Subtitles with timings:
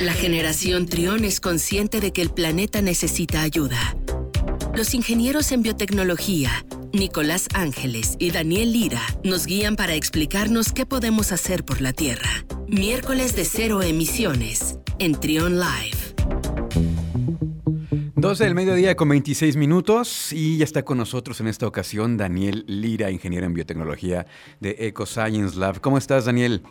[0.00, 3.96] La generación Trión es consciente de que el planeta necesita ayuda.
[4.74, 11.32] Los ingenieros en biotecnología, Nicolás Ángeles y Daniel Lira, nos guían para explicarnos qué podemos
[11.32, 12.28] hacer por la Tierra.
[12.68, 16.14] Miércoles de cero emisiones en Trión Live.
[18.16, 22.64] 12 del mediodía con 26 minutos y ya está con nosotros en esta ocasión Daniel
[22.66, 24.26] Lira, ingeniero en biotecnología
[24.60, 25.80] de EcoScience Lab.
[25.80, 26.62] ¿Cómo estás, Daniel?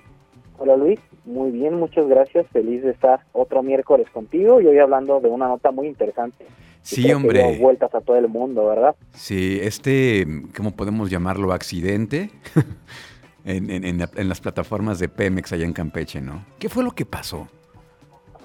[0.58, 2.48] Hola Luis, muy bien, muchas gracias.
[2.48, 6.46] Feliz de estar otro miércoles contigo y hoy hablando de una nota muy interesante.
[6.82, 7.58] Sí, hombre.
[7.60, 8.96] vueltas a todo el mundo, ¿verdad?
[9.14, 10.26] Sí, este,
[10.56, 11.52] ¿cómo podemos llamarlo?
[11.52, 12.30] Accidente
[13.46, 16.46] en, en las plataformas de Pemex allá en Campeche, ¿no?
[16.60, 17.48] ¿Qué fue lo que pasó?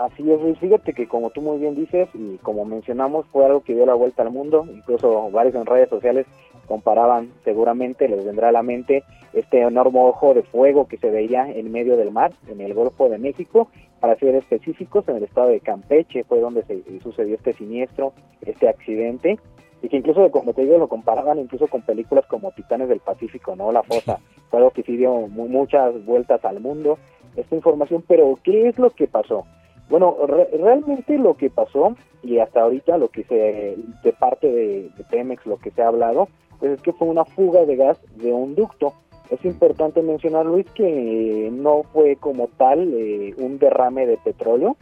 [0.01, 3.75] Así es, Fíjate que como tú muy bien dices y como mencionamos fue algo que
[3.75, 4.67] dio la vuelta al mundo.
[4.75, 6.27] Incluso varios en redes sociales
[6.67, 11.51] comparaban, seguramente les vendrá a la mente este enorme ojo de fuego que se veía
[11.51, 13.69] en medio del mar, en el Golfo de México.
[14.01, 18.71] Para ser específicos, en el estado de Campeche fue donde se sucedió este siniestro, este
[18.71, 19.39] accidente
[19.83, 23.55] y que incluso, como te digo, lo comparaban incluso con películas como Titanes del Pacífico,
[23.55, 23.71] ¿no?
[23.71, 26.97] La fosa, fue algo que sí dio muchas vueltas al mundo,
[27.37, 29.45] esta información, pero ¿qué es lo que pasó?
[29.91, 35.45] Bueno, realmente lo que pasó y hasta ahorita lo que se de parte de, Pemex
[35.47, 36.29] lo que se ha hablado
[36.61, 38.93] pues es que fue una fuga de gas de un ducto.
[39.31, 44.77] Es importante mencionar Luis que no fue como tal eh, un derrame de petróleo.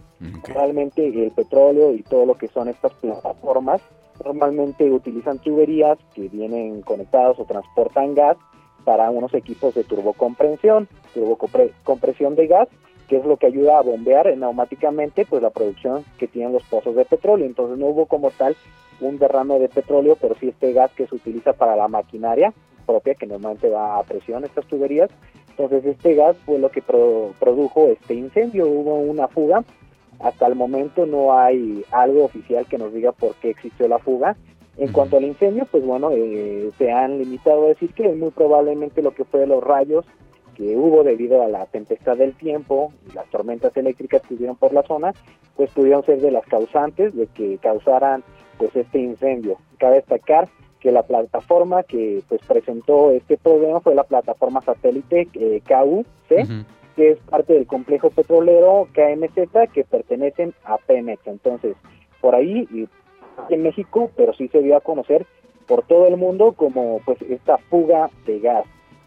[0.45, 3.81] Realmente el petróleo y todo lo que son estas plataformas
[4.25, 8.37] normalmente utilizan tuberías que vienen conectadas o transportan gas
[8.85, 12.69] para unos equipos de turbocompresión, turbocompresión de gas
[13.09, 16.95] que es lo que ayuda a bombear neumáticamente pues la producción que tienen los pozos
[16.95, 17.47] de petróleo.
[17.47, 18.55] Entonces no hubo como tal
[19.01, 22.53] un derrame de petróleo, pero sí este gas que se utiliza para la maquinaria
[22.87, 25.11] propia, que normalmente va a presión estas tuberías.
[25.51, 29.65] Entonces este gas fue lo que produjo este incendio, hubo una fuga.
[30.21, 34.37] Hasta el momento no hay algo oficial que nos diga por qué existió la fuga.
[34.77, 39.03] En cuanto al incendio, pues bueno, eh, se han limitado a decir que muy probablemente
[39.03, 40.05] lo que fue los rayos
[40.59, 44.75] que hubo debido a la tempestad del tiempo y las tormentas eléctricas que hubieron por
[44.75, 45.15] la zona,
[45.57, 48.25] pues pudieron ser de las causantes de que causaran
[48.59, 49.57] pues este incendio.
[49.79, 50.49] Cabe destacar
[50.81, 56.47] que la plataforma que pues presentó este problema fue la plataforma satélite eh, KUC,
[56.97, 61.25] que es parte del complejo petrolero KMZ que pertenecen a Pemex.
[61.29, 61.77] Entonces,
[62.21, 62.89] por ahí y
[63.55, 65.25] en México, pero sí se dio a conocer
[65.69, 68.65] por todo el mundo como pues esta fuga de gas.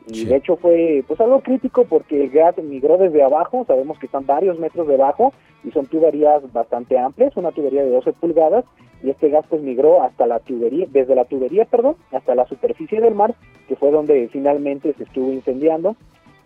[0.07, 4.07] Y de hecho fue pues algo crítico porque el gas migró desde abajo, sabemos que
[4.07, 5.31] están varios metros debajo
[5.63, 8.66] y son tuberías bastante amplias, una tubería de 12 pulgadas
[9.03, 13.00] y este gas pues migró hasta la tubería, desde la tubería, perdón, hasta la superficie
[13.00, 13.35] del mar,
[13.67, 15.95] que fue donde finalmente se estuvo incendiando.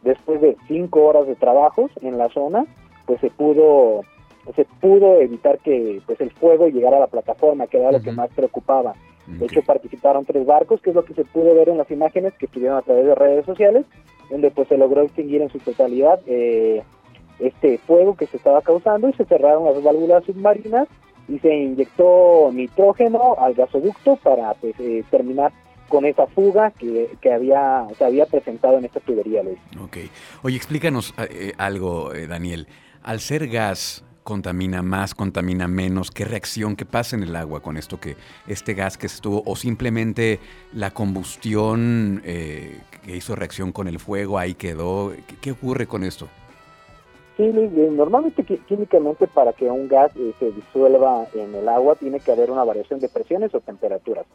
[0.04, 2.66] Después de cinco horas de trabajos en la zona,
[3.06, 4.02] pues se pudo
[4.56, 8.12] se pudo evitar que pues el fuego llegara a la plataforma, que era lo que
[8.12, 8.94] más preocupaba.
[9.28, 12.34] De hecho, participaron tres barcos, que es lo que se pudo ver en las imágenes
[12.36, 13.86] que estuvieron a través de redes sociales,
[14.30, 16.84] donde pues se logró extinguir en su totalidad eh,
[17.40, 20.88] este fuego que se estaba causando y se cerraron las válvulas submarinas
[21.28, 25.52] y se inyectó nitrógeno al gasoducto para pues, eh, terminar
[25.90, 29.60] con esa fuga que, que, había, se había presentado en esta tubería, Luis.
[29.82, 29.98] Ok.
[30.44, 32.68] Oye, explícanos eh, algo, Daniel.
[33.02, 37.78] Al ser gas, contamina más, contamina menos, qué reacción, qué pasa en el agua con
[37.78, 40.40] esto que este gas que estuvo, o simplemente
[40.74, 46.28] la combustión eh, que hizo reacción con el fuego, ahí quedó, ¿qué, ocurre con esto?
[47.38, 52.32] Sí, normalmente químicamente para que un gas eh, se disuelva en el agua tiene que
[52.32, 54.26] haber una variación de presiones o temperaturas.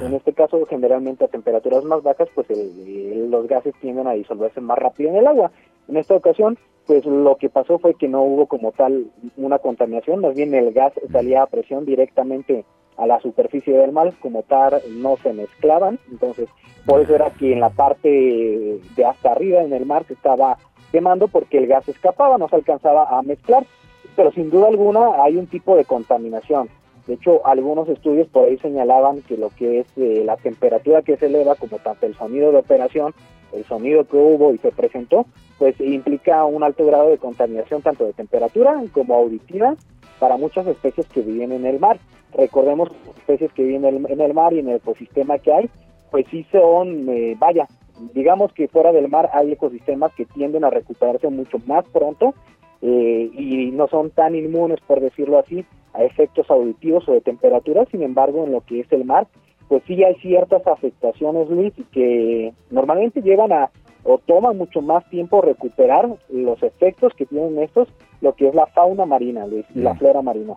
[0.00, 4.78] En este caso, generalmente a temperaturas más bajas, pues los gases tienden a disolverse más
[4.78, 5.50] rápido en el agua.
[5.90, 6.56] En esta ocasión,
[6.86, 10.72] pues lo que pasó fue que no hubo como tal una contaminación, más bien el
[10.72, 12.64] gas salía a presión directamente
[12.96, 16.48] a la superficie del mar, como tal no se mezclaban, entonces
[16.86, 20.58] por eso era que en la parte de hasta arriba en el mar se estaba
[20.92, 23.66] quemando porque el gas escapaba, no se alcanzaba a mezclar,
[24.14, 26.68] pero sin duda alguna hay un tipo de contaminación.
[27.08, 31.16] De hecho, algunos estudios por ahí señalaban que lo que es eh, la temperatura que
[31.16, 33.12] se eleva, como tanto el sonido de operación,
[33.52, 35.26] el sonido que hubo y se presentó,
[35.58, 39.76] pues implica un alto grado de contaminación tanto de temperatura como auditiva
[40.18, 41.98] para muchas especies que viven en el mar.
[42.36, 45.70] Recordemos especies que viven en el, mar y en el ecosistema que hay,
[46.10, 47.66] pues sí son, eh, vaya,
[48.14, 52.34] digamos que fuera del mar hay ecosistemas que tienden a recuperarse mucho más pronto
[52.82, 57.84] eh, y no son tan inmunes, por decirlo así, a efectos auditivos o de temperatura.
[57.90, 59.26] Sin embargo, en lo que es el mar,
[59.70, 63.70] pues sí hay ciertas afectaciones, Luis, que normalmente llevan a
[64.02, 67.86] o toma mucho más tiempo recuperar los efectos que tienen estos,
[68.20, 69.98] lo que es la fauna marina, Luis, y la mm.
[69.98, 70.54] flora marina.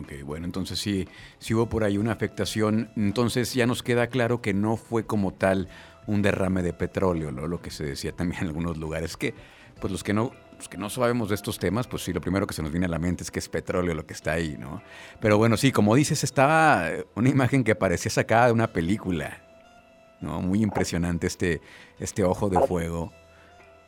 [0.00, 1.06] Ok, bueno, entonces sí,
[1.38, 5.32] sí hubo por ahí una afectación, entonces ya nos queda claro que no fue como
[5.32, 5.68] tal
[6.08, 9.32] un derrame de petróleo, lo que se decía también en algunos lugares, que
[9.80, 12.46] pues los que no los que no sabemos de estos temas, pues sí, lo primero
[12.46, 14.56] que se nos viene a la mente es que es petróleo lo que está ahí,
[14.58, 14.82] ¿no?
[15.20, 19.38] Pero bueno, sí, como dices, estaba una imagen que parecía sacada de una película,
[20.20, 20.40] ¿no?
[20.40, 21.60] Muy impresionante este,
[21.98, 23.12] este ojo de fuego.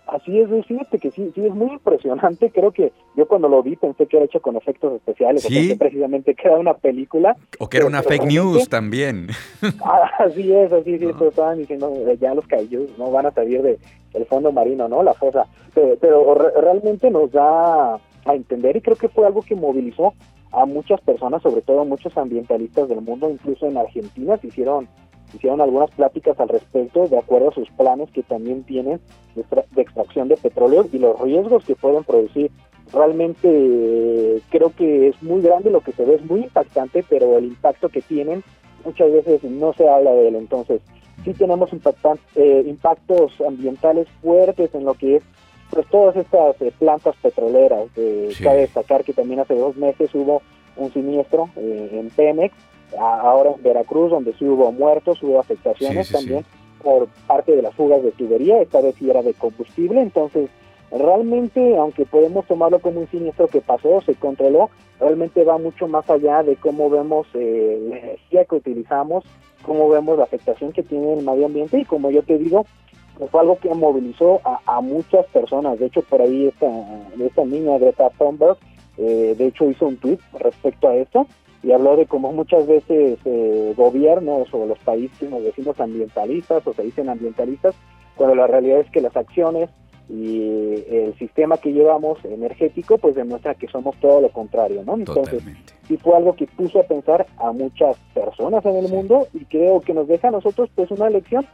[0.09, 2.50] Así es, fíjate que sí, sí, es muy impresionante.
[2.50, 5.75] Creo que yo cuando lo vi pensé que era hecho con efectos especiales, ¿Sí?
[5.79, 7.37] precisamente que era una película.
[7.59, 9.29] O que era una fake news también.
[9.85, 13.79] Ah, así es, así es, estaban diciendo, ya los caillos no van a salir de,
[14.12, 15.02] del fondo marino, ¿no?
[15.02, 15.46] La fosa.
[15.75, 20.14] Pero, realmente nos da a entender y creo que fue algo que movilizó
[20.52, 24.88] a muchas personas, sobre todo muchos ambientalistas del mundo, incluso en Argentina se hicieron
[25.34, 29.00] hicieron algunas pláticas al respecto de acuerdo a sus planes que también tienen
[29.34, 29.44] de,
[29.82, 32.50] extracción de petróleo y los riesgos que pueden producir.
[32.93, 37.44] Realmente creo que es muy grande lo que se ve, es muy impactante, pero el
[37.44, 38.43] impacto que tienen
[38.84, 40.37] muchas veces no se habla de él.
[40.37, 40.81] Entonces,
[41.28, 41.70] sí tenemos
[42.36, 45.22] eh, impactos ambientales fuertes en lo que es
[45.70, 47.88] pues todas estas eh, plantas petroleras.
[47.96, 50.40] Eh, Cabe destacar que también hace dos meses hubo
[50.76, 52.54] un siniestro eh, en Pemex
[52.98, 56.46] ahora en Veracruz, donde sí hubo muertos, hubo afectaciones también
[56.82, 60.48] por parte de las fugas de tubería, esta vez sí era de combustible, entonces
[60.90, 66.08] realmente, aunque podemos tomarlo como un siniestro que pasó, se controló, realmente va mucho más
[66.08, 69.25] allá de cómo vemos eh, la energía que utilizamos,
[69.62, 72.64] cómo vemos la afectación que tiene el medio ambiente y como yo te digo,
[73.19, 75.79] pues fue algo que movilizó a, muchas personas.
[75.79, 76.67] De hecho, por ahí esta,
[77.20, 78.56] esta niña Greta Thunberg,
[78.96, 81.26] eh, de hecho hizo un tweet respecto a esto
[81.62, 86.73] y habló de cómo muchas veces eh, gobiernos o los países nos decimos ambientalistas o
[86.73, 87.75] se dicen ambientalistas,
[88.17, 89.69] cuando la realidad es que las acciones
[90.08, 94.94] y el sistema que llevamos energético pues demuestra que somos todo lo contrario, ¿no?
[94.94, 95.43] Entonces,
[95.87, 99.81] sí fue algo que puso a pensar a muchas personas en el mundo y creo
[99.81, 101.46] que nos deja a nosotros pues una lección.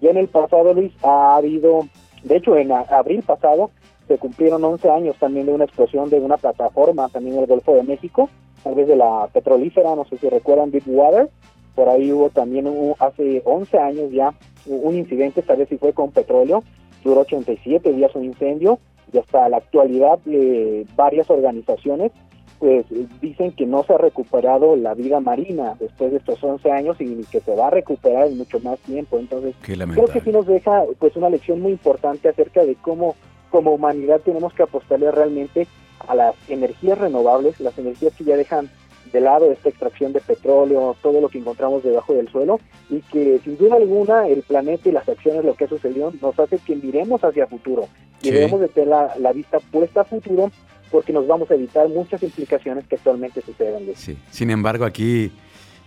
[0.00, 1.86] Ya en el pasado, Luis, ha habido,
[2.22, 3.70] de hecho en abril pasado
[4.06, 7.74] se cumplieron 11 años también de una explosión de una plataforma también en el Golfo
[7.74, 8.30] de México
[8.62, 11.30] tal vez de la petrolífera, no sé si recuerdan Deepwater,
[11.74, 12.66] por ahí hubo también
[12.98, 14.34] hace 11 años ya
[14.66, 16.64] un incidente, tal vez si fue con petróleo,
[17.04, 18.78] duró 87 días un incendio
[19.12, 22.12] y hasta la actualidad eh, varias organizaciones
[22.58, 22.86] pues
[23.20, 27.22] dicen que no se ha recuperado la vida marina después de estos 11 años y
[27.30, 29.16] que se va a recuperar en mucho más tiempo.
[29.18, 33.14] Entonces, creo que sí nos deja pues una lección muy importante acerca de cómo
[33.50, 35.66] como humanidad tenemos que apostarle realmente
[36.06, 38.68] a las energías renovables, las energías que ya dejan
[39.12, 42.60] de lado esta extracción de petróleo, todo lo que encontramos debajo del suelo
[42.90, 46.38] y que sin duda alguna el planeta y las acciones, lo que ha sucedido, nos
[46.38, 47.88] hace que miremos hacia futuro
[48.22, 50.50] y debemos de tener la, vista puesta a futuro
[50.90, 53.92] porque nos vamos a evitar muchas implicaciones que actualmente suceden.
[53.94, 54.16] Sí.
[54.30, 55.30] Sin embargo, aquí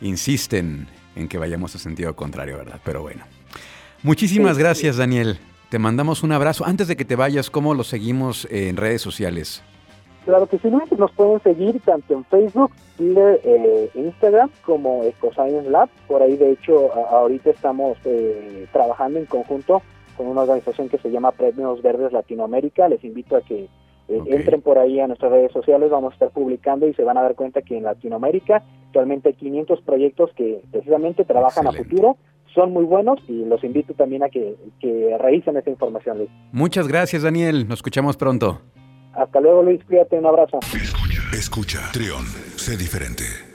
[0.02, 2.80] insisten en que vayamos a sentido contrario, ¿verdad?
[2.84, 3.24] Pero bueno.
[4.04, 5.40] Muchísimas gracias, Daniel.
[5.70, 6.66] Te mandamos un abrazo.
[6.66, 9.64] Antes de que te vayas, ¿cómo lo seguimos en redes sociales?
[10.26, 15.90] Claro que sí, nos pueden seguir tanto en Facebook, Twitter, eh, Instagram como EcoScience Lab.
[16.08, 19.82] Por ahí, de hecho, ahorita estamos eh, trabajando en conjunto
[20.16, 22.88] con una organización que se llama Premios Verdes Latinoamérica.
[22.88, 25.90] Les invito a que eh, entren por ahí a nuestras redes sociales.
[25.90, 29.36] Vamos a estar publicando y se van a dar cuenta que en Latinoamérica actualmente hay
[29.36, 32.18] 500 proyectos que precisamente trabajan a futuro
[32.54, 36.30] son muy buenos y los invito también a que, que revisen esa información, Luis.
[36.52, 37.66] Muchas gracias, Daniel.
[37.68, 38.60] Nos escuchamos pronto.
[39.14, 39.84] Hasta luego, Luis.
[39.86, 40.18] Cuídate.
[40.18, 40.60] Un abrazo.
[40.74, 41.22] Escucha.
[41.34, 41.90] Escucha.
[41.92, 42.26] Trión.
[42.56, 43.51] Sé diferente.